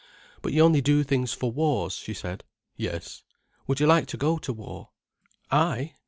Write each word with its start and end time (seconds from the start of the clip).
"But 0.41 0.51
you 0.51 0.63
only 0.63 0.81
do 0.81 1.03
things 1.03 1.31
for 1.31 1.51
wars," 1.51 1.93
she 1.93 2.15
said. 2.15 2.43
"Yes." 2.75 3.21
"Would 3.67 3.79
you 3.79 3.85
like 3.85 4.07
to 4.07 4.17
go 4.17 4.39
to 4.39 4.51
war?" 4.51 4.89
"I? 5.51 5.93